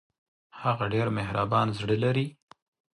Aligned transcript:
هغه 0.61 0.85
ډېر 0.93 1.07
مهربان 1.17 1.67
زړه 1.79 1.95
لري 2.03 2.27